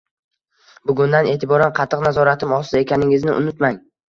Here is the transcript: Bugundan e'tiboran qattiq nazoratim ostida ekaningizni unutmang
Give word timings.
Bugundan 0.91 1.29
e'tiboran 1.35 1.75
qattiq 1.81 2.07
nazoratim 2.09 2.59
ostida 2.61 2.85
ekaningizni 2.89 3.37
unutmang 3.39 3.83